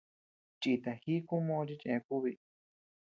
[0.61, 2.31] Chìta jíku mo chi chë kúbi.